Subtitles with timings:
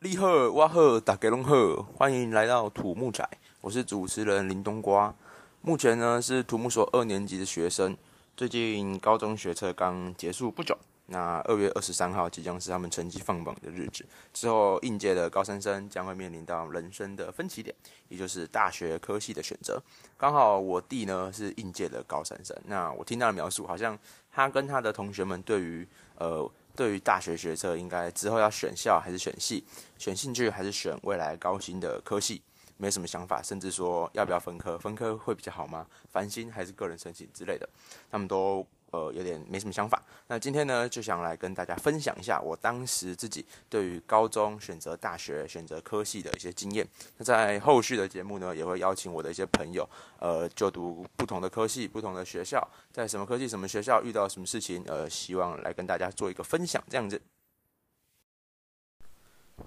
[0.00, 3.22] 立贺哇贺打给龙贺，欢迎来到土木仔，
[3.60, 5.14] 我是主持人林冬瓜。
[5.60, 7.94] 目前呢是土木所二年级的学生，
[8.34, 10.74] 最近高中学测刚结束不久，
[11.04, 14.02] 那二月二十三号即将是他们成绩放榜的日子，
[14.32, 17.76] 之后应届的高三生将会面临到人生的分歧点，
[18.08, 19.78] 也就是大学科系的选择。
[20.16, 23.98] 刚好我弟呢是应届的高三生，那我听他的描述，好像
[24.32, 25.86] 他跟他的同学们对于
[26.16, 26.50] 呃。
[26.74, 29.64] 对于大学学测，应该之后要选校还是选系，
[29.98, 32.42] 选兴趣还是选未来高薪的科系，
[32.76, 35.86] 没什么想法，甚至说要不要分科，分科会比较好吗？
[36.10, 37.68] 繁星还是个人申请之类的，
[38.10, 38.66] 他们都。
[38.90, 40.02] 呃，有点没什么想法。
[40.26, 46.86] 那今天呢，就想来跟大家分享一下我当时自己对于高中选择大学、选择科系的一些经验。
[47.16, 57.20] 那在后续的节目呢，也会邀请我的一些朋友，呃，就读不同的科系、不同的学校，在什么科系、什么学校遇到什么事情，呃，希望来跟大家做一个分享，这样子。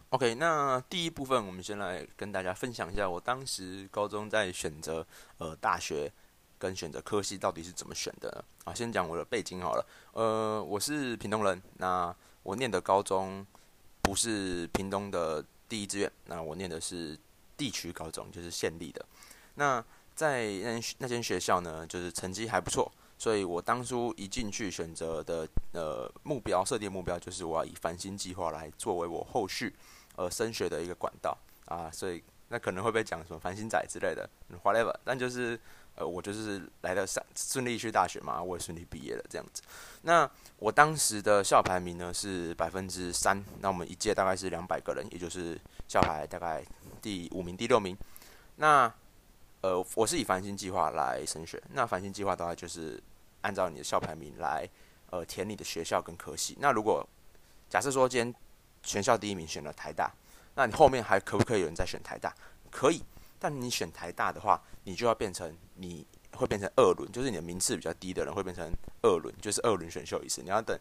[0.09, 5.05] OK，那第一部分，我们先来跟大家分享一下我当时高中在选择
[5.37, 6.11] 呃大学。
[6.63, 8.73] 跟选择科系到底是怎么选的啊？
[8.73, 9.85] 先讲我的背景好了。
[10.13, 13.45] 呃，我是屏东人，那我念的高中
[14.01, 17.19] 不是屏东的第一志愿，那我念的是
[17.57, 19.05] 地区高中，就是县立的。
[19.55, 19.83] 那
[20.15, 29.75] 在那那间学校呢，就是成绩还不错，所以我当初一进去选择的呃目标设定目标就是我要以繁星计划来作为我后续
[30.15, 34.29] 呃升学的一个管道啊，所以那可能会被讲什么繁星仔之类的
[34.63, 35.59] ，whatever，但就是。
[35.95, 39.61] 呃，我就是来了上顺利去大学嘛，我也顺利毕业了这样子。
[40.01, 46.63] 那我当时的校排名呢是百分之三，那我们一届大概是两百个人，也就是校排大概
[47.01, 47.95] 第五名、第六名。
[48.55, 48.91] 那
[49.61, 53.01] 呃，我是以繁星计划来升学，那繁星计划的话就是
[53.41, 54.67] 按照你的校排名来
[55.11, 56.57] 呃填你的学校跟科系。
[56.59, 57.07] 那如果
[57.69, 58.35] 假设说今天
[58.81, 60.11] 全校第一名选了台大，
[60.55, 62.33] 那你后面还可不可以有人再选台大？
[62.71, 63.03] 可以。
[63.43, 68.65] 但你选台大的话，你就要变成你会变成二轮，就是你的名次比较低的人会变成
[69.01, 70.41] 二轮，就是二轮选秀一次。
[70.41, 70.79] 你要等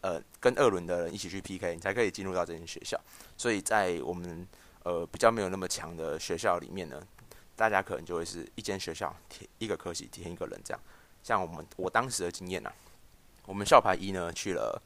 [0.00, 2.96] 呃跟二轮的人一起去 PK，你才可以进入到这间学校。
[3.36, 4.46] 所以在我们
[4.84, 7.04] 呃比较没有那么强的学校里面呢，
[7.56, 10.80] 大家可能就会是一间学校填一个科系填一个人这样。
[11.20, 12.70] 像我们我当时的经验呐，
[13.44, 14.80] 我们校排一呢去了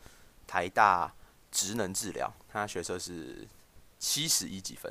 [0.47, 1.13] 台大
[1.53, 3.47] 职能治疗，他学测是
[3.99, 4.91] 七十一几分。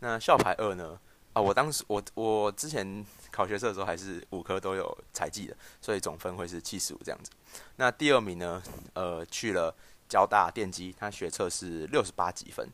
[0.00, 1.00] 那校排二呢？
[1.32, 7.30] 啊，我当时我我之前考学测的时候还是五科都有采集的，所以总分会是七十五这样子。
[7.76, 8.60] 那第二名呢，
[8.94, 9.72] 呃，去了
[10.08, 12.68] 交大电机，他学测是六十八几分。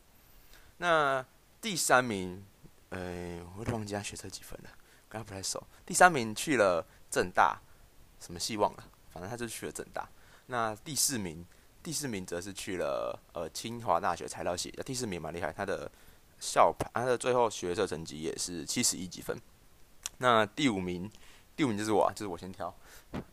[0.77, 1.23] 那
[1.61, 2.43] 第三名，
[2.89, 4.69] 呃，我忘记他学测几分了，
[5.07, 5.61] 刚刚不太熟。
[5.85, 7.61] 第三名去了正大，
[8.19, 8.83] 什么希望了？
[9.11, 10.09] 反正他就去了正大。
[10.47, 11.45] 那第四名，
[11.83, 15.91] 第四名则是去了呃清华大学材料系，那第四名蛮厉害，他的。
[16.39, 19.37] 校排，他的最后学测成绩也是七十一几分。
[20.19, 21.09] 那第五名，
[21.55, 22.73] 第五名就是我，就是我先挑。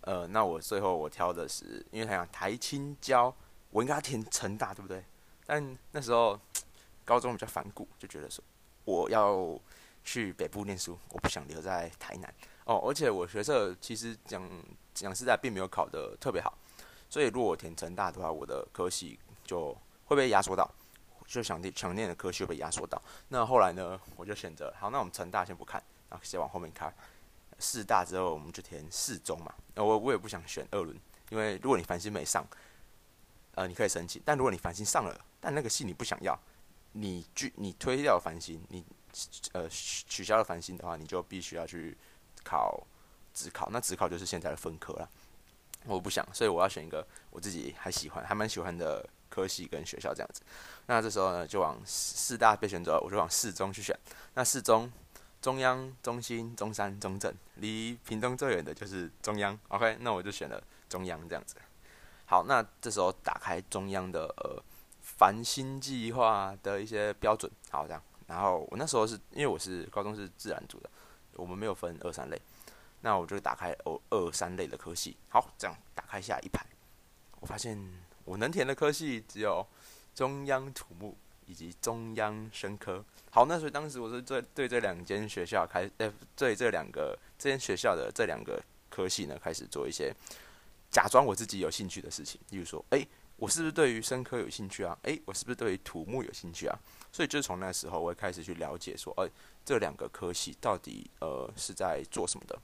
[0.02, 3.34] 呃，那我最后我挑的是，因为他讲台青交，
[3.70, 5.02] 我应该填成大，对不对？
[5.46, 6.38] 但那时候
[7.04, 8.42] 高中比较反骨，就觉得说
[8.84, 9.58] 我要
[10.04, 12.34] 去北部念书，我不想留在台南。
[12.64, 14.42] 哦，而且我学测其实讲
[14.94, 16.56] 讲实在并没有考得特别好，
[17.10, 19.76] 所以如果我填成大的话，我的科系就
[20.06, 20.70] 会被压缩到。
[21.26, 26.94] 就想念想念的科系被压缩到，那后来呢，我就选择好，那我们成大先不看，然后先往后面看，
[27.58, 29.52] 四大之后我们就填四中嘛。
[29.74, 30.96] 那我我也不想选二轮，
[31.30, 32.46] 因为如果你繁星没上，
[33.54, 36.38] 呃，你可以申请；但如果你繁星上了，但那个系你不想要，
[36.92, 38.84] 你拒你推掉繁星，你
[39.52, 41.96] 呃取消了繁星的话，你就必须要去
[42.44, 42.86] 考
[43.32, 43.70] 职考。
[43.72, 45.10] 那职考就是现在的分科了。
[45.86, 49.08] 我不想，所以我要选一个我自己还喜欢、还蛮喜欢的。
[49.34, 50.42] 科系跟学校这样子，
[50.86, 53.98] 那这时候呢，就往四大被选择，我就往四中去选。
[54.34, 54.92] 那四中，
[55.42, 59.58] 中央、中心、中山、中正，离屏东最远的就是中央。
[59.68, 61.56] OK，那我就选了中央这样子。
[62.26, 64.62] 好，那这时候打开中央的呃
[65.02, 68.00] 繁星计划的一些标准，好这样。
[68.28, 70.88] 然后我那时候是因为我是高中是自然组的，
[71.34, 72.40] 我们没有分二三类，
[73.00, 75.16] 那我就打开二二三类的科系。
[75.28, 76.64] 好，这样打开下一排，
[77.40, 77.76] 我发现。
[78.24, 79.66] 我能填的科系只有
[80.14, 81.16] 中央土木
[81.46, 83.04] 以及中央生科。
[83.30, 90.14] 好，那所以当时我是对对这两间学校开，呃，对这两个这间学校的这两个科系呢，开始做一些
[90.90, 92.40] 假装我自己有兴趣的事情。
[92.50, 93.06] 例如说，诶，
[93.36, 94.96] 我是不是对于生科有兴趣啊？
[95.02, 96.78] 诶，我是不是对于土木有兴趣啊？
[97.10, 99.28] 所以就从那时候，我会开始去了解说，诶，
[99.64, 102.56] 这两个科系到底呃是在做什么的。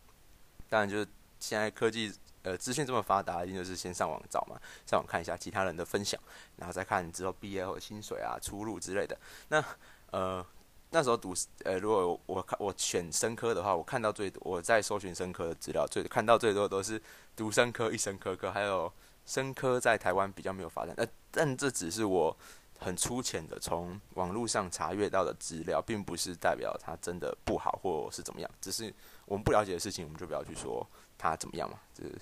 [0.68, 1.06] 当然就是
[1.40, 2.12] 现在科技
[2.42, 6.20] 呃资讯这么发达，一定就是先上网找嘛，上网看一下其他人的分享，
[6.56, 9.18] 然后再看之后毕业后薪水啊、出路之类的。
[9.48, 9.64] 那
[10.10, 10.44] 呃
[10.90, 11.34] 那时候读
[11.64, 17.00] 呃，如果我看我选生科的话，我看到最多我在搜寻生科的资料，最看到最多的都是
[17.36, 18.92] 读生科、一生科科，还有
[19.24, 20.94] 生科在台湾比较没有发展。
[20.96, 22.36] 呃，但这只是我。
[22.82, 28.90] 很粗浅的从网络上查阅到的资料，并不是代表它真的不好或是怎么样，只是
[29.26, 30.86] 我们不了解的事情，我们就不要去说
[31.18, 31.78] 它怎么样嘛。
[31.92, 32.18] 就是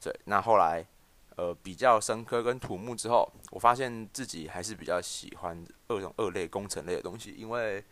[0.00, 0.14] 对。
[0.24, 0.84] 那后来
[1.36, 7.84] 呃比较生科跟土木之后，我发现自己还是比较喜欢二种二类工程类的东西，因为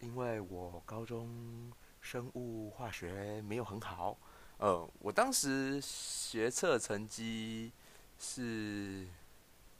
[0.00, 4.16] 因为我高中生物化学没有很好，
[4.58, 7.72] 呃，我当时学测成绩
[8.18, 9.06] 是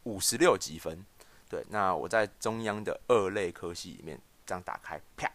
[0.05, 1.05] 五十六积分。
[1.49, 5.31] 对，那我在中央的二类科系里面这样打开，啪，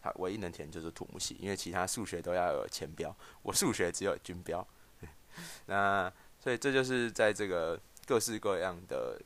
[0.00, 3.12] 好，唯一能填就是土木系，因为其他数学都要有前标，
[3.42, 4.64] 我数学只有军标。
[5.66, 9.20] 那所以这就是在这个各式各样的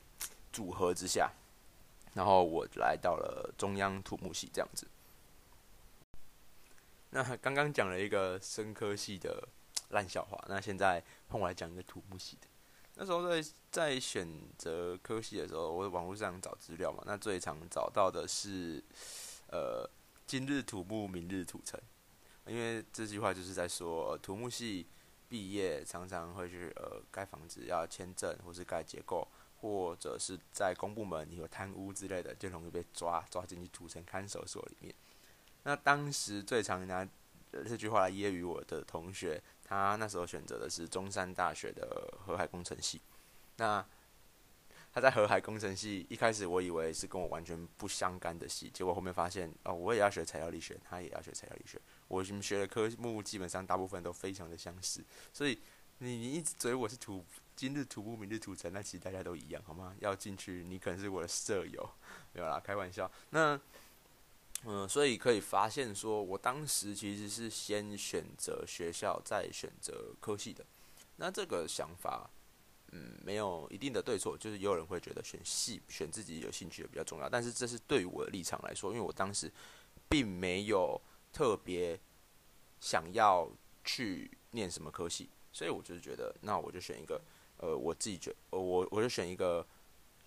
[0.53, 1.31] 组合之下，
[2.15, 4.87] 然后我来到了中央土木系这样子。
[7.11, 9.49] 那刚刚讲了一个生科系的
[9.91, 12.47] 烂笑话，那现在换我来讲一个土木系的。
[12.95, 14.29] 那时候在在选
[14.59, 18.83] 择科系的时候，我网络上找资料嘛，那最常找到的是，
[19.49, 19.89] 呃，
[20.27, 21.81] 今日土木，明日土城，
[22.47, 24.87] 因为这句话就是在说土木系
[25.31, 29.27] 毕业常常会去呃盖房子要签证，或是盖结构，
[29.63, 34.95] 或者是在公部门有贪污之类的，就容易被抓抓进去土城看守所里面。
[35.63, 37.09] 那当时最常拿
[37.53, 39.43] 这句话来揶揄我的同学。
[39.63, 43.01] 他那时候选择的是中山大学的河海工程系。
[43.55, 43.87] 那
[44.93, 51.81] 他在河海工程系一开始，我以为是跟我完全不相干的系，结果后面发现，哦，我也要学材料力学，他也要学材料力学，
[52.11, 55.03] 我们学的科目基本上大部分都非常的相似。
[55.33, 55.59] 所以
[55.99, 57.25] 你你一直追我是土
[57.57, 59.95] 今日土木明日土城，那其实大家都一样，好吗？
[60.01, 61.91] 要进去，你可能是我的舍友，
[62.35, 63.11] 没有啦，开玩笑。
[63.31, 63.59] 那。
[64.65, 70.63] 嗯，所以可以发现，说我当时其实是先选择学校，再选择科系的。
[71.17, 72.29] 那这个想法，
[72.93, 77.27] 嗯，没有一定的对错，就是也有人会觉得选系、选自己有兴趣的比较重要。
[77.27, 79.51] 但是这是对于我的立场来说，因为我当时
[80.11, 81.01] 并没有
[81.33, 81.99] 特别
[82.81, 83.51] 想要
[83.85, 87.21] 去念什么科系，所以我就是觉得，那我就选一个，
[87.59, 89.67] 呃，我自己觉，呃，我我就选一个。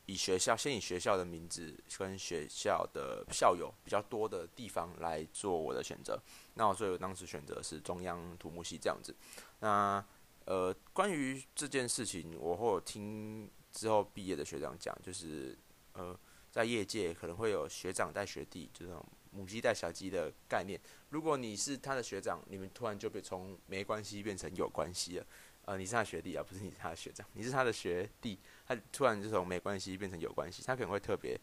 [0.05, 6.21] 以学校先以学校的名字跟学校的校友比较多的地方来做我的选择，
[6.55, 9.15] 那我所以我当时选择是中央土木系这样子。
[9.61, 10.05] 那
[10.43, 15.57] 呃，关于这件事情，我会听之后毕业的学长讲，就是
[15.93, 16.13] 呃，
[16.51, 19.01] 在业界可能会有学长带学弟，这种
[19.33, 20.79] 母鸡带小鸡的概念。
[21.09, 25.25] 如果你是他的学长，你们突然就被从没关系变成有关系了。
[25.65, 28.37] 呃，你是他学弟啊，不是你是他的学长，你是他的学弟。
[28.67, 31.39] 他突然就从没关系变成有关系，他可能会特别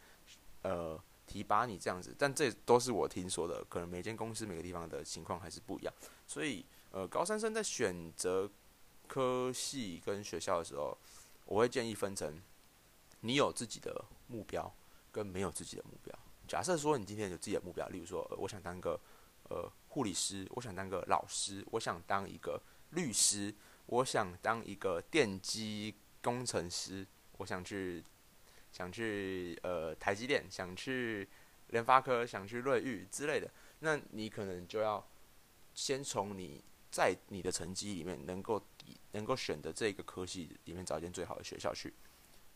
[0.62, 5.94] 呃提拔你这样子，但这都是我听说的，可能每间公司每个地方的情况还是不一样。
[6.26, 8.50] 所以呃，高三生在选择
[9.06, 10.96] 科系跟学校的时候，
[11.46, 12.42] 我会建议分成
[13.20, 14.70] 你有自己的目标
[15.10, 16.18] 跟没有自己的目标。
[16.50, 18.98] 假设说你今天有自己的目标，例如说我想当个
[19.44, 22.60] 呃护理师，我想当个老师，我想当一个
[22.90, 23.54] 律师，
[23.86, 25.94] 我想当一个电机。
[26.22, 27.06] 工程师，
[27.38, 28.04] 我想去，
[28.70, 31.26] 想去呃台积电，想去
[31.68, 33.50] 联发科，想去瑞昱之类的。
[33.78, 35.02] 那你可能就要
[35.72, 38.62] 先从你在你的成绩里面能够
[39.12, 41.94] 能够选的这个科系里面找一间最好的学校去。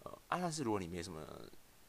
[0.00, 1.26] 呃，啊，但是如果你没什么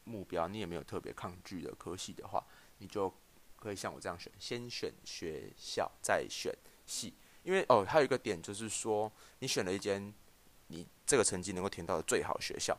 [0.06, 2.42] 目标，你也没有特别抗拒的科系的话，
[2.78, 3.12] 你就
[3.60, 6.50] 可以像我这样选，先选学校再选
[6.86, 7.12] 系。
[7.42, 10.14] 因为哦，还有一个点就是说，你选了一间。
[10.68, 12.76] 你这个成绩能够填到的最好学校，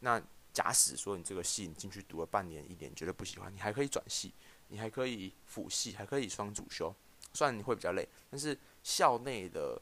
[0.00, 0.18] 那
[0.54, 4.32] 假使说你这个系你进去读了半年一年，觉得不喜欢，你还可以转系，
[4.68, 6.94] 你还可以辅系，还可以双主修，
[7.34, 9.78] 虽然你会比较累，但是校内的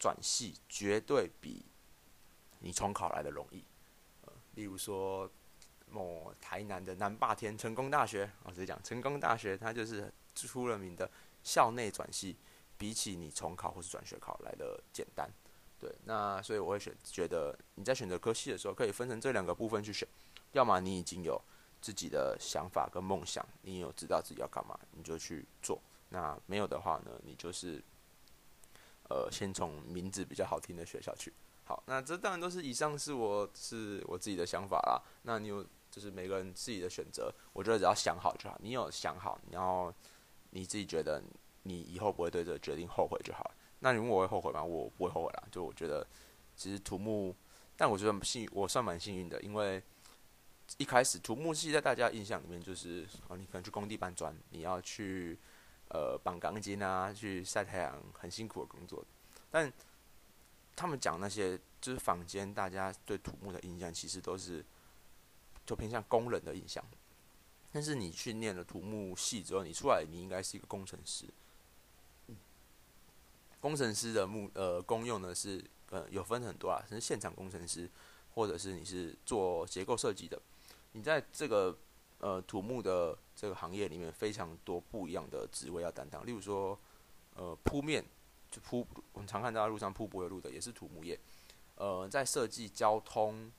[0.00, 1.64] 转系绝对比
[2.58, 3.62] 你重考来的容易。
[4.22, 5.30] 呃，例如说
[5.90, 11.10] 某台南的南霸天成功大学，我直接讲成功大学，它就是出了名的
[11.42, 12.36] 校内转系，
[12.76, 15.30] 比起你重考或是转学考来的简单。
[15.78, 20.08] 对，那所以我会选，觉得你在选择科系的时候，可以分成这两个部分去选。
[20.52, 21.40] 要么你已经有
[21.82, 25.78] 自己的想法跟梦想，你有知道自己要干嘛，你就去做。
[26.08, 27.82] 那没有的话呢，你就是，
[29.10, 31.32] 呃，先从名字比较好听的学校去。
[31.64, 35.02] 好，那这当然都是以上是我是我自己的想法啦。
[35.22, 38.60] 那你有就是每个人自己的选择，我觉得只要想好就好。
[38.62, 39.90] 你有想好，然后
[40.50, 41.22] 你自己觉得
[41.62, 43.50] 你以后不会对这个决定后悔就好。
[43.78, 44.62] 那你问我会后悔吗？
[44.62, 45.44] 我不会后悔啦。
[45.50, 46.06] 就我觉得，
[46.54, 47.34] 其实土木，
[47.78, 49.82] 但我觉得幸我算蛮幸运的，因为
[50.76, 55.38] 一开始土木系在大家印象里面就是哦，你可能去工地搬砖，你要去
[55.88, 59.02] 呃绑钢筋啊，去晒太阳，很辛苦的工作。
[59.50, 59.72] 但
[60.74, 64.62] 他们讲那些就是坊间大家对土木的印象，其实都是
[65.66, 66.82] 就偏向工人的印象。
[67.72, 71.26] 但是你去念了土木系之后，你出来你应该是一个工程师。
[73.60, 77.90] 工程师的目呃功用呢是呃有分很多啊，是现场工程师，
[78.34, 80.40] 或者是你是做结构设计的。
[80.92, 81.76] 你在这个
[82.18, 86.24] 呃土木的这个行业里面，非常多不一样的职位要担当。
[86.24, 86.78] 例如说，
[87.34, 88.04] 呃铺面
[88.50, 91.18] 就铺，我们常看到路上铺柏油路的也是土木业。
[91.74, 93.50] 呃，在设计交通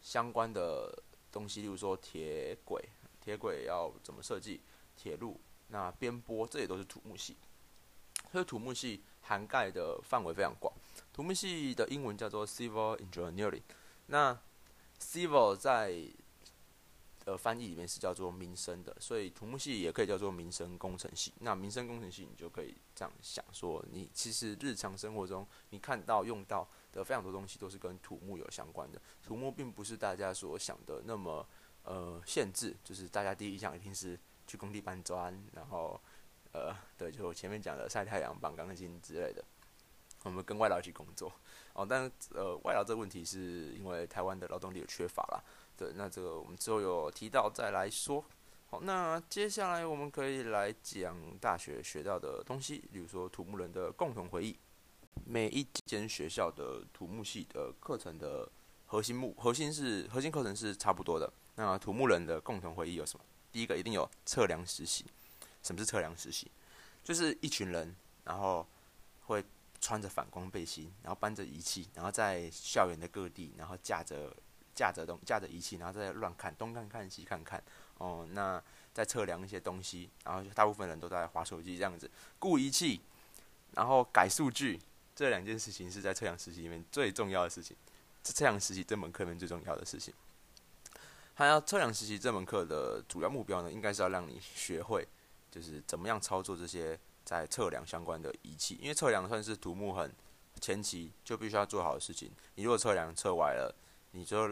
[0.00, 1.02] 相关的
[1.32, 2.88] 东西，例如说铁轨，
[3.20, 4.60] 铁轨要怎么设计？
[4.96, 7.36] 铁路那边波，这也都是土木系。
[8.32, 9.02] 所以土木系。
[9.22, 10.74] 涵盖的范围非常广，
[11.12, 13.62] 土木系的英文叫做 civil engineering。
[14.06, 14.36] 那
[14.98, 15.94] civil 在
[17.26, 21.32] 呃翻译里面是叫做民生的，所以土木系也可以叫做民生工程系。
[21.40, 29.00] 那民生工程系你就可以这样想说，你其实日常生活中你看到用到的非常多东西都是跟土木有相关的。
[29.22, 31.46] 土木并不是大家所想的那么
[31.84, 36.00] 呃限制，就是大家第一印象一定是去工地搬砖，然后。
[36.52, 39.44] 呃，对，就我前面讲的晒太阳、绑钢筋之类的，
[40.24, 41.32] 我们跟外劳一起工作
[41.74, 41.86] 哦。
[41.88, 45.40] 但呃，外劳这个问题是因为台湾的劳动力有缺乏啦。
[45.76, 48.24] 对，那这个我们之后有提到再来说。
[48.68, 54.58] 好，那接下来我们可以来讲大学学到的东西，比如说土木人的共同回忆。
[55.24, 58.48] 每一间学校的土木系的课程的
[58.86, 61.32] 核心目核心是核心课程是差不多的。
[61.54, 63.24] 那土木人的共同回忆有什么？
[63.52, 65.04] 第一个一定有测量实习。
[65.62, 66.50] 什么是测量实习？
[67.04, 68.66] 就是一群人，然后
[69.26, 69.44] 会
[69.80, 74.34] 穿着反光背心，然后搬着仪器，然后在校园的各地，然后架着
[74.74, 77.62] 架着东架着仪器，然后在乱看东看看西看看。
[77.98, 78.62] 哦，那
[78.94, 83.02] 在测量一些东西，然后大部分人都在划手机这样子，顾仪器，
[83.72, 84.80] 然后改数据，
[85.20, 87.76] 这两件事情是在测量实习里面最重要的事情。
[88.24, 90.14] 是测量实习这门课里面最重要的事情，
[91.34, 95.06] 还要测量实习这门课的主要目标呢，应该是要让你学会。
[95.50, 100.10] 就是怎么样操作这些在测量相关的仪器，因为测量算是土木很
[100.58, 102.30] 前期就必须要做好的事情。
[102.54, 103.74] 你如果测量测歪了，
[104.12, 104.48] 你就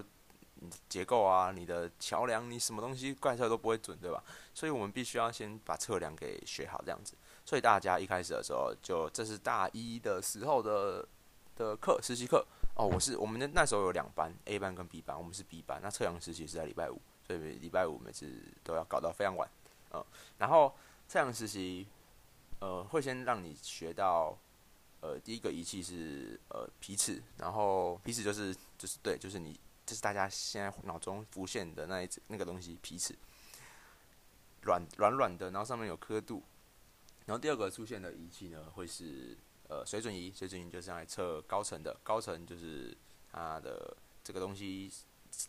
[0.57, 4.23] 你结构啊、你的桥梁、你什么东西怪测都不会准，对吧？
[4.53, 7.15] 所以我们必须要先把测量给学好，这样子。
[7.49, 11.09] 所以大家一开始的时候，就这是大一的时候的
[11.57, 12.85] 的课实习课哦。
[12.87, 15.81] 我是我们的那时候有两班，A 班跟 B 班，我们是 B 班。
[15.83, 18.31] 那测量实习是在礼拜五，所以礼拜五每次
[18.63, 19.49] 都要搞到非常晚，
[19.93, 20.05] 嗯，
[20.37, 20.75] 然后。
[21.11, 21.87] 测量实习，
[22.61, 24.37] 呃，会先让你学到，
[25.01, 33.17] 呃，第一个仪器是呃皮尺，然后皮尺就是就是对，就是你就是大家现在脑中浮现的那一只那个东西皮尺，
[34.65, 36.43] 软软软的，然后上面有刻度，
[37.29, 39.37] 然后第二个出现的仪器呢，会是
[39.69, 42.97] 呃水准仪，水准仪就是用来测高层的，高层就是
[43.31, 43.95] 它的
[44.25, 44.91] 这个东西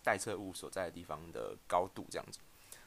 [0.03, 2.39] 待测物所在的地方的高度这样子。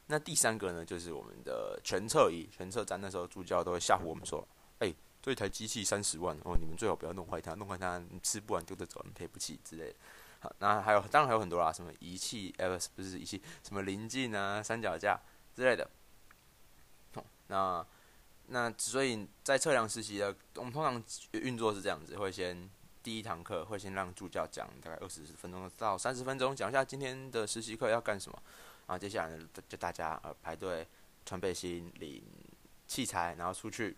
[0.09, 3.01] 那第三个呢，就是我们的全测仪、全测站。
[3.01, 4.47] 那时候助教都会吓唬我们说
[4.81, 9.97] ：“哎，这一台机器三十万哦，你们最好不要弄坏它，弄坏它你吃不完丢着走，你赔不起之类的。”
[10.41, 15.19] 好，那还有当然还有很多啦，什么仪器，呃，不是仪器，什么临近啊、三脚架
[15.57, 15.89] 之类的。
[17.47, 17.87] 那
[18.53, 22.69] 那所以在测量实习的，我们通常运作是这样子：会先
[23.03, 28.41] 第一堂课会先让助教讲大概二十分钟到三十分钟，讲一下今天的实习课要干什么。
[28.87, 30.87] 然后接下来呢，就大家呃排队
[31.25, 32.23] 穿背心、领
[32.87, 33.97] 器材，然后出去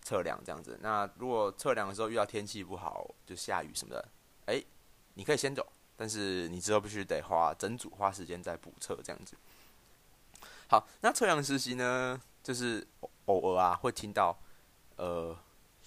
[0.00, 0.78] 测量这样子。
[0.80, 4.08] 那如果测量的时候遇到天气不好，就下雨什么的，
[4.46, 4.64] 哎，
[5.14, 5.66] 你可以先走，
[5.96, 9.36] 但是你之后必须得花整组花时间再补测这样子。
[10.68, 12.86] 好，那测量实习呢，就是
[13.26, 14.36] 偶尔啊会听到
[14.96, 15.36] 呃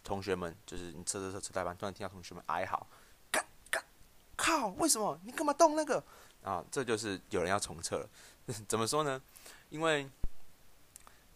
[0.03, 2.87] 同学们，就是你测测测测代班，突然听到同学们哀嚎，
[3.31, 3.83] 干干
[4.35, 6.03] 靠，为什么你干嘛动那个？
[6.43, 8.09] 啊，这就是有人要重测了。
[8.67, 9.21] 怎么说呢？
[9.69, 10.09] 因为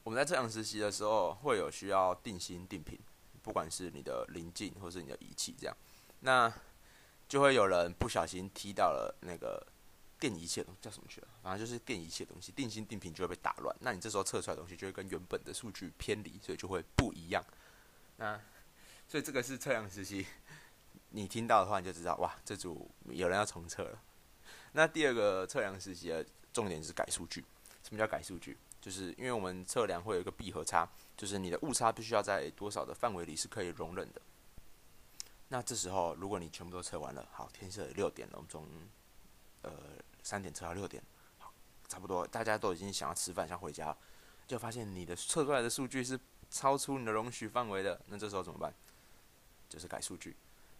[0.04, 3.00] 我们在测量实习的时候，会有需要定心定频，
[3.42, 5.78] 不管是你的临近或是你的仪器这样，
[6.20, 6.54] 那
[7.30, 9.66] 就会有人不小心踢到了那个
[10.20, 11.28] 电一切东西，叫什么去了？
[11.42, 13.76] 反正就是电一切东西，定心定频就会被打乱。
[13.82, 17.44] 那你这时候测出来的东西就会跟原本的数据偏离，所以就会不一样。
[18.18, 18.40] 那
[19.08, 20.26] 所以这个是测量实习，
[21.10, 24.02] 你听到的话你就知道，哇，这组有人要重测了。
[24.74, 26.26] 那第二个测量实习的。
[26.54, 27.46] 重点是改数据。
[27.84, 28.58] 什么叫改数据？
[28.82, 34.20] 就是因为我们测量会有一个闭合差，就是你的误差必须要在多少的范围里是可以容忍的。
[35.50, 38.68] 那这时候如果你全部都测完了，好，天色六点了，我们从
[39.62, 39.72] 呃
[40.24, 41.02] 三点测到六点，
[41.38, 41.54] 好，
[41.88, 43.96] 差不多大家都已经想要吃饭想回家，
[44.46, 48.74] 就发现你的测出来的数据是超出你的容许范围的，那这时候怎么办？
[49.70, 50.36] 就是改数据。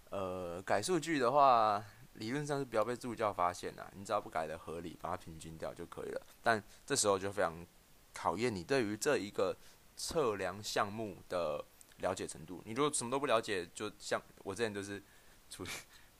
[0.10, 6.28] 呃，改数据的话，理论上是不要被助教发现呐，你只要不改的合理，把它平均掉就可以了。
[6.42, 7.66] 但这时候就非常
[8.14, 9.54] 考验你对于这一个
[9.98, 11.62] 测量项目的
[11.98, 12.62] 了解程度。
[12.66, 15.04] 你如果什么都不了解，就像我之前就是
[15.50, 15.68] 处于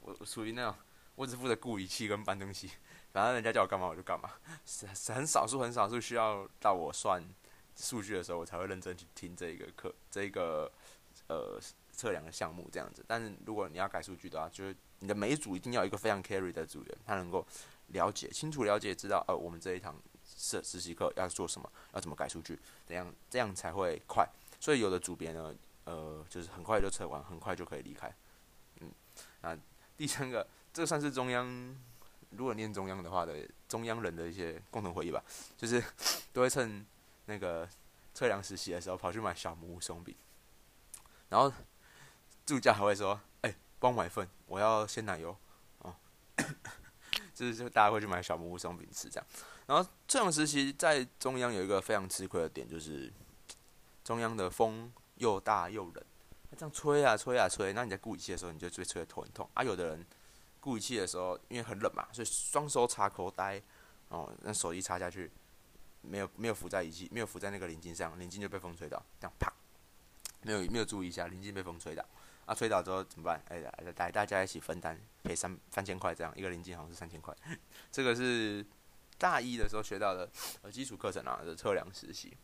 [0.02, 0.76] 我属于那种，
[1.18, 2.72] 我只负责顾仪器跟搬东西，
[3.12, 4.32] 反正人家叫我干嘛我就干嘛。
[4.66, 7.22] 是很少数很少数需要到我算
[7.76, 10.72] 数据的时候，我才会认真去听这一个课，这一个
[11.28, 11.60] 呃。
[11.98, 17.44] 测量的项目这样子，但是如果你要改数据的话，就是你的每一组一定要有一个非常 carry 的组员，他能够
[17.88, 24.30] 了解、清楚了解、知道，呃，我们这一堂实实习课要做什么，要怎么改数据，怎样这样才会快。
[24.60, 25.52] 所以有的组别呢，
[25.86, 28.16] 呃，就是很快就测完，很快就可以离开。
[28.82, 28.92] 嗯，
[29.42, 29.58] 那
[29.98, 31.76] 第三个，这算是中央，
[32.30, 33.36] 如果念中央的话的
[33.68, 35.24] 中央人的一些共同回忆吧，
[35.58, 35.84] 就是
[36.32, 36.86] 都会趁
[37.26, 37.68] 那个
[38.14, 40.16] 测量实习的时候跑去买小木屋松饼，
[41.30, 41.52] 然后。
[42.46, 45.36] 助教还会说：“哎，帮我买份，我要鲜奶油。”
[45.84, 45.94] 哦，
[47.36, 49.28] 就是就大家会去买小木屋松饼吃这样。
[49.66, 53.12] 然后这种实习在中央有一个非常吃亏的点，就是
[54.02, 56.06] 中央的风又大又冷，
[56.56, 57.74] 这样吹啊吹啊吹。
[57.74, 59.50] 那你在顾仪器的时候，你就最吹得头很痛。
[59.54, 60.08] 啊，有的人
[60.60, 63.62] 固仪器的时候因为很冷嘛，所以双手插口袋，
[64.10, 65.32] 哦，那手一插下去，
[66.02, 69.52] 没有没有浮在仪器，没有浮在那个零件上，零件就被风吹到，这样啪，
[70.42, 72.06] 没有没有注意一下，零件被风吹到。
[72.46, 73.44] 啊，吹倒之后怎么办？
[73.50, 73.60] 哎，
[73.98, 77.36] 来大家一起分担，赔三三千块这样，一个零件好像是三千块。
[77.92, 78.66] 这个是
[79.18, 80.30] 大一的时候学到的
[80.62, 82.38] 呃基础课程啊的测量实习。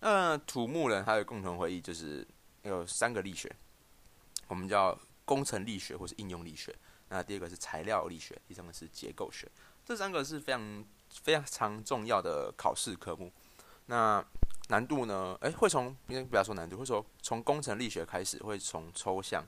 [0.00, 2.26] 那土木人还有共同回忆，就是
[2.62, 3.54] 有三个力学，
[4.48, 6.74] 我们叫工程力学或是应用力学。
[7.08, 9.48] 那第二个是材料力学，第三个是结构学。
[9.84, 10.84] 这三个是非常
[11.22, 13.30] 非常重要的考试科目。
[13.86, 14.24] 那
[14.68, 15.36] 难度呢？
[15.42, 19.44] 诶，会从应该，不要说难度，会说从工程力学开始，会从抽象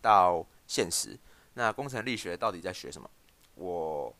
[0.00, 1.18] 到现实。
[1.52, 3.08] 那工程力学到底在学什么？
[3.56, 4.12] 我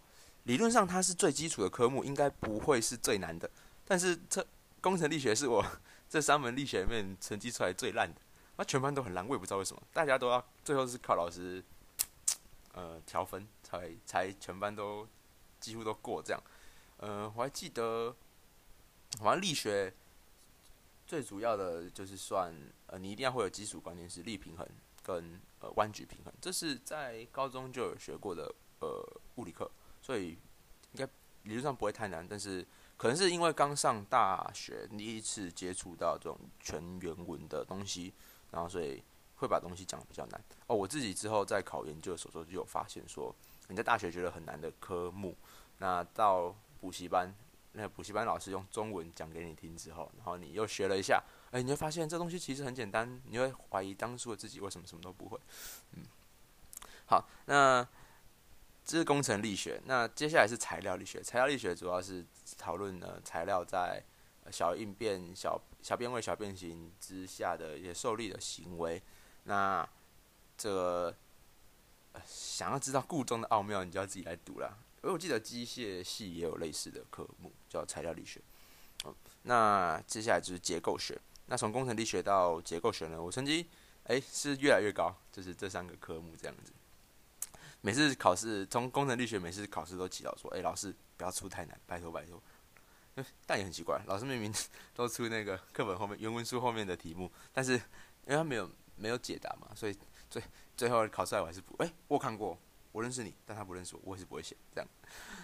[0.42, 3.50] 理论上它是最基础的科目，应该不会是最难的。
[3.86, 4.46] 但是这
[4.82, 5.64] 工程力学是我
[6.10, 8.20] 这三门力学里面成绩出来最烂的，
[8.56, 9.82] 那全班都很烂，我也不知道为什么。
[9.94, 11.64] 大家都要最后是靠老师
[12.74, 15.08] 呃调分才才全班都
[15.58, 16.42] 几乎都过这样。
[16.98, 18.14] 呃，我还记得
[19.18, 19.92] 好像力学。
[21.06, 22.50] 最主要的就是算，
[22.86, 24.66] 呃，你一定要会有基础观念是力平衡
[25.02, 31.04] 跟呃弯矩平衡，这是在高中就有学过的呃物理课，所以应该
[31.42, 38.14] 理论上不会太难，但是可能是因为刚上大学第一次接触到这种全原文的东西，
[38.50, 39.04] 然后所以
[39.44, 40.40] 会把东西讲的比较难。
[40.66, 43.34] 哦，我自己之后在考研究的时候就有发现说，
[43.68, 45.36] 你在大学觉得很难的科目，
[45.78, 47.34] 那到补习班。
[47.76, 55.40] 那补习班老师用中文讲给你听之后，然后你又学了一下，哎，你就发现这东西其实很简单，你会怀疑当初的自己为什么什么都不会。
[55.94, 56.04] 嗯，
[57.06, 57.84] 好，那
[58.84, 61.20] 这是工程力学，那接下来是材料力学。
[61.20, 62.24] 材料力学主要是
[62.56, 64.00] 讨论呢材料在
[64.52, 69.02] 小应变、小小变位、小变形之下的一些受力的行为。
[69.44, 69.88] 那
[70.58, 71.14] 这
[72.26, 74.76] 想要知道故中的奥妙，你就要自己来读了。
[75.02, 78.40] 而我记得机械系也有类似的科目，叫材料力学。
[79.42, 81.20] 那接下来就是结构学。
[81.46, 83.68] 那从工程力学到结构学呢，我成绩
[84.04, 86.72] 哎是越来越高，就是这三个科目这样子。
[87.82, 92.42] 每次考试，从工程力学每次考试都祈祷说：“哎，老师不要出太难，拜托拜托。
[93.44, 94.50] ”但也很奇怪，老师明明
[94.96, 99.96] 都出那个课本后面原文书后面的题目，但是因为他没有没有解答嘛，所以
[100.30, 100.42] 最
[100.76, 102.58] 最后考出来我还是不哎，我看过。
[102.92, 104.88] 我认识你，但他不认识我，我也是不会写这样。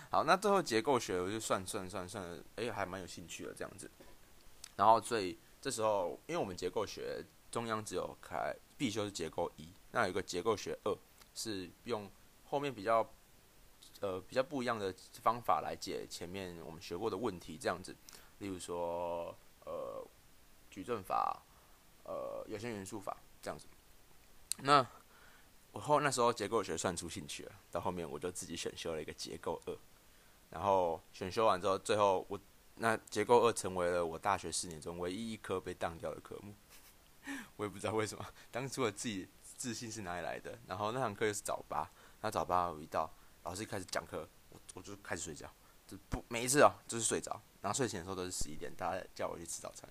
[0.09, 3.91] 好，那最后结构学我就算算算算，哎，还蛮有兴趣的这样子。
[4.77, 10.97] 然后最这时候，因为我们结构学中央只有开必修是结构一，那有一个结构学二，
[11.35, 12.09] 是用
[12.45, 13.05] 后面比较
[13.99, 17.93] 呃比较不一样的方法来解前面我们学过的问题这样子。
[18.39, 20.07] 例如说呃
[20.71, 21.43] 矩阵法，
[22.05, 23.67] 呃有限元素法这样子。
[24.59, 24.87] 那
[25.73, 29.77] 我后那时候结构学算出兴趣了，到后面我就自己选修了一个结构二，
[30.51, 32.39] 然后选修完之后，最后我
[32.77, 36.55] 那结构二成为了我大学四年中唯一一科被当掉的科目，
[37.57, 40.59] 我也不知道为什么，当初我自己自信是哪里来的？
[40.67, 41.89] 然后那堂课又是早八，
[42.23, 43.11] 那早八我一到，
[43.45, 45.49] 老师一开始讲课，我我就开始睡觉，
[45.87, 49.89] 就不每一次哦就是睡着，然后睡醒的时候都是十一点，大家叫我去吃早餐，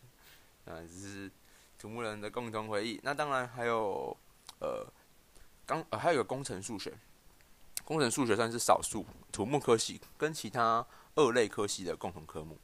[0.65, 1.31] 嗯，就是
[1.79, 2.99] 土木人的共同回忆。
[3.01, 4.15] 那当然还有
[4.59, 4.85] 呃。
[5.69, 6.91] 刚呃还有个工程数学，
[7.85, 12.59] 工程数学算是少数土木科系跟其他二类科系的共同科目。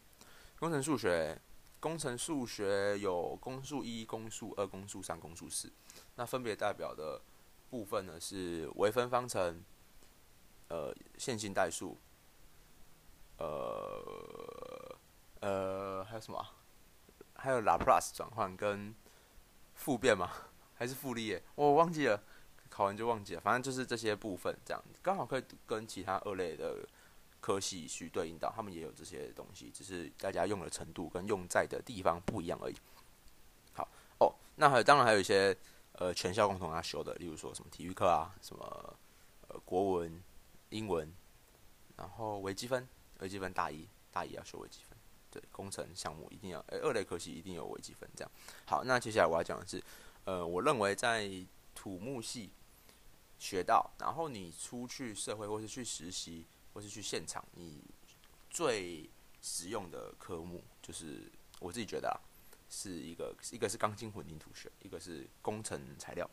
[0.57, 1.39] 工程数学，
[1.79, 5.71] 工程数学有公数一、公数二、公数三、公数四，
[6.15, 7.21] 那分别代表的
[7.69, 9.63] 部分呢是微分方程、
[10.69, 11.99] 呃线性代数、
[13.37, 14.97] 呃
[15.41, 16.43] 呃还有什么？
[17.35, 18.95] 还有拉普拉斯转换跟
[19.75, 20.31] 复变吗？
[20.75, 21.41] 还是复利耶？
[21.53, 22.21] 我忘记了，
[22.69, 23.41] 考完就忘记了。
[23.41, 26.77] 反正就是这些部分，这样刚好可以跟其他二类的。
[27.41, 32.75] 科系去对应到，他们也有这些东西，只是大家用的程度跟用在的地方不一样而已。
[33.71, 35.55] 好哦，那还当然还有一些
[35.91, 38.97] 呃全校共同要修的，例如说什么体育课啊，什么
[39.47, 40.23] 呃国文、
[40.69, 41.07] 英文，
[41.95, 42.87] 然后微积分，
[43.19, 44.94] 微积分大一大一要修微积分，
[45.51, 48.31] 工程项目一定要，诶二类科系一定有微积分这样。
[48.65, 49.83] 好，那接下来我要讲的是，
[50.25, 51.29] 呃，我认为在
[51.73, 52.51] 土木系
[53.39, 56.45] 学到，然后你出去社会或是去实习。
[56.75, 57.81] 或是去现场，你
[58.49, 59.09] 最
[59.41, 62.19] 实用的科目就是我自己觉得啊，
[62.69, 66.29] 是一个一个是钢筋混凝土学，一个是工程材料。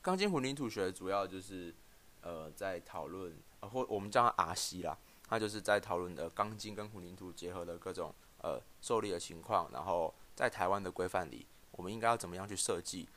[0.00, 1.74] 钢筋混凝土学主要就是
[2.20, 4.96] 呃在讨论，或我们叫它 RC 啦，
[5.28, 13.08] 它就是在讨论的钢筋跟混凝土结合的各种呃受力的情况，然后在台湾的规范里，我们应该要怎么样去设计，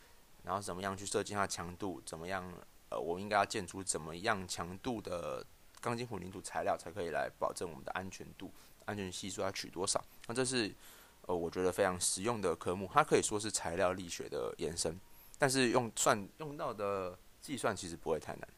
[0.43, 2.43] 然后怎么样去设计它强度，怎么样
[2.89, 5.45] 呃我们应该要建出怎么样强度的。
[5.79, 8.51] 钢筋混凝土材料才可以来保证我们的安全度，
[8.85, 10.03] 安全系数要取多少？
[10.25, 10.73] 那这是
[11.21, 14.99] 呃，我觉得非常实用的科目，它可以说是材料力学的延伸，
[15.37, 18.49] 但是用算用到的计算其实不会太难。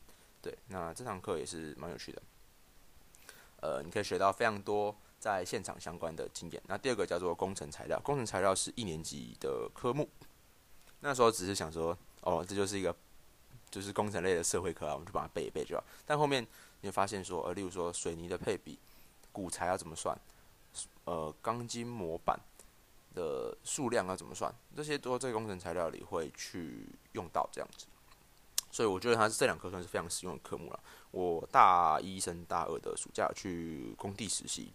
[0.41, 2.21] 对，那这堂课也是蛮有趣的，
[3.61, 6.61] 呃，你可以学到非常多在现场相关的经验。
[6.67, 10.07] 那第二个叫做工程材料，工程材料是一年级的科目，
[11.01, 12.95] 那时候只是想说，哦，这就是一个
[13.69, 15.83] 就是工程类的社会课啊，我们就把它背一背就好。
[16.05, 16.45] 但后面
[16.81, 18.79] 你会发现说，呃，例如说水泥的配比，
[19.31, 20.17] 骨材要怎么算，
[21.05, 22.39] 呃，钢筋模板
[23.13, 27.85] 的数量要怎么算，这些都在工程材料里会去用到这样子。
[28.71, 30.79] 所以我觉得它是这两科算是非常实用的科目了。
[31.11, 34.73] 我大一升大二的暑假去工地实习，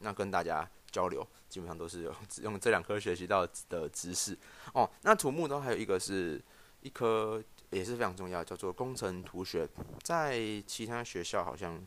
[0.00, 4.36] 那跟大家交流，基本上都是用用这两科学习到的知识。
[4.74, 6.40] 哦，那土木呢，还有一个是
[6.82, 7.42] 一科。
[7.70, 9.64] 也是非常重要，叫做工程图学，
[10.02, 11.80] 在其他学校好像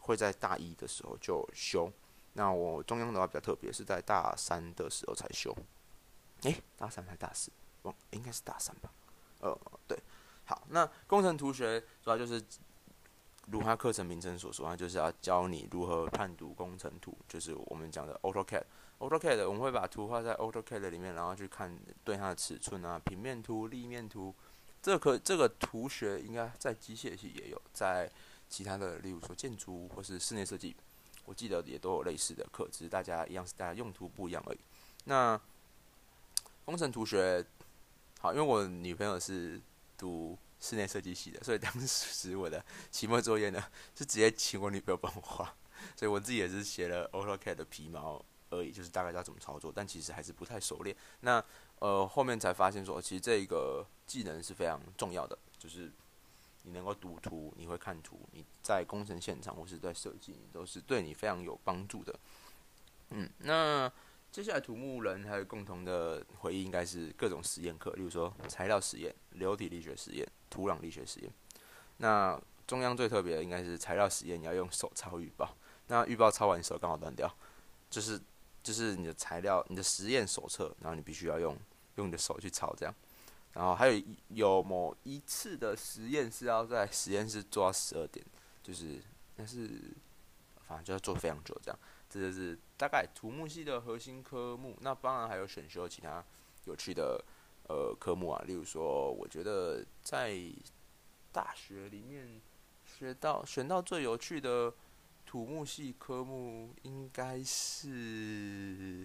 [0.00, 1.88] 会在大一的时候就修，
[2.32, 5.56] 那我中央的话比较特别，是在大三的时候才修。
[6.42, 7.52] 诶，大三还是大四？
[7.82, 8.90] 哦，应该是大三吧。
[9.38, 9.96] 呃，对，
[10.44, 12.42] 好，那工程图学主要就是
[13.46, 18.62] 如它课程名称所说，它就是要教你如何判读工程图，就是我们讲的 AutoCAD。
[18.98, 24.34] AutoCAD 我们会把图画在 AutoCAD 里面，然后去看对它的尺寸啊，平面图、立面图。
[24.80, 28.10] 这个这个图学应该在机械系也有，在
[28.50, 30.76] 其他的，例如说建筑或是室内设计，
[31.24, 34.58] 我记得也都有类似的课，只是大家一样是大家用途不一样而已。
[35.04, 35.40] 那
[36.64, 37.44] 工程图学，
[38.20, 39.60] 好，因为我女朋友是
[39.96, 43.62] 读室内设计系的，所以当时我的期末作业呢
[43.96, 45.54] 是直接请我女朋友帮我画，
[45.96, 50.96] 所以我自己也是写了 AutoCAD 的皮毛而已，就是大概知道怎么操作，但其实还是不太熟练。
[51.20, 51.44] 那
[51.80, 55.90] 呃，后面才发现说，其实这个技能是非常重要的，就是
[56.62, 62.18] 你能够读图，你会看图，你在工程现场或是在设计，都是对你非常有帮助的。
[63.10, 63.92] 嗯，那
[64.34, 71.32] 接下来土木人还有共同的回忆，应该是各种实验课，例如说材料实验、流体力学实验、土壤力学实验。
[71.98, 77.32] 那中央最特别的应该是材料实验，你要用手抄预报，那预报抄完手刚好断掉，
[77.88, 78.20] 就是
[78.60, 81.56] 就是你的材料、你的实验手册，然后你必须要用。
[81.94, 82.92] 用你的手去抄这样，
[83.52, 88.26] 然后还有有某一次的实验是要在实验室做到十二点，
[88.64, 89.00] 就是
[89.36, 89.94] 但是
[90.66, 91.78] 反正就要做非常久这样。
[92.14, 94.78] 这就是大概土木系的核心科目。
[94.80, 96.24] 那当然还有选修其他
[96.66, 97.20] 有趣的
[97.68, 100.38] 呃科目啊，例如说，我觉得在
[101.32, 102.40] 大学里面
[102.86, 104.72] 学到选到最有趣的
[105.26, 109.04] 土木系科目应该是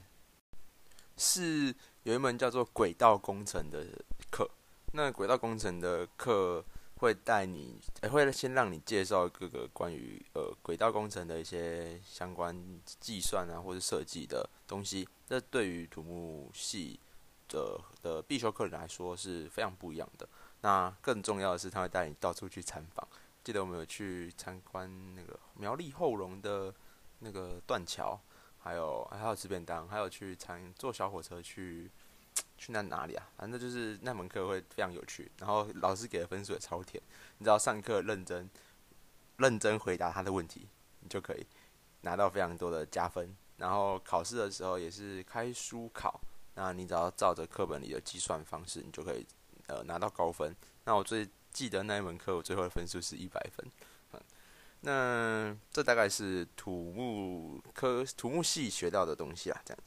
[1.18, 1.76] 是。
[2.04, 3.86] 有一门叫做轨道工程的
[4.32, 4.50] 课，
[4.94, 6.64] 那轨道工程的课
[7.00, 12.56] 会带你，会先让你介绍各个关于呃轨道工程的一些相关
[13.00, 15.08] 计算啊或者设计的东西。
[15.28, 17.00] 这对于土木系
[17.48, 20.28] 的的必修课来说是非常不一样的。
[20.62, 23.08] 那更重要的是，他会带你到处去参访。
[23.44, 26.74] 记得我们有去参观那个苗栗后龙的
[27.20, 28.20] 那个断桥。
[28.62, 31.90] 还有还有吃便当，还有去参坐小火车去
[32.60, 33.28] 去那哪里啊？
[33.38, 37.02] 反正就是那门课会非常有趣，然后老师给的分数也超甜。
[37.38, 38.48] 你只要上课认真、
[39.38, 40.68] 认真回答他的问题，
[41.00, 41.48] 你就可以
[42.02, 43.34] 拿到非常多的加分。
[43.58, 46.20] 然后考试的时候也是开书考，
[46.56, 49.26] 那你只要照着课本里的计算方式，你就可以
[49.68, 50.56] 呃拿到高分。
[50.84, 53.66] 那我最记得那一门课，我最后的分数是一百分。
[54.12, 54.22] 嗯，
[54.82, 59.84] 那这大概是土木科土木系学到的东西啊，这样子。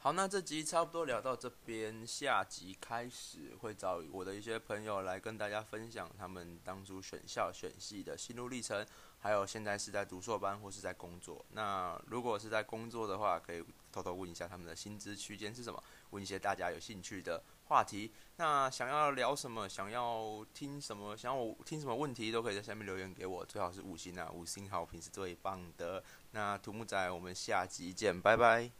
[0.00, 8.86] 好，那这集差不多聊到这边，下集开始会找我的一些朋友来跟大家分享他们当初选校选系的心路历程，
[9.18, 11.44] 还有现在是在读硕班或是在工作。
[11.50, 18.12] 那如果是在工作的话，可以偷偷问一下他们的薪资区间是什么，问一些大家有兴趣的话题。
[18.36, 26.04] 那想要聊什么，想要听什么，想要我听什么问题，都可以在下面留言给我，最好是五星啊，五星好评是最棒的。
[26.30, 28.70] 那土木仔，我们下集见，拜拜。